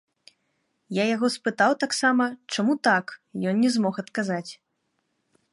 Я 0.97 1.03
яго 1.15 1.27
спытаў 1.35 1.71
таксама, 1.83 2.23
чаму 2.55 2.73
так, 2.89 3.05
ён 3.53 3.65
не 3.67 3.75
змог 3.77 3.93
адказаць. 4.07 4.47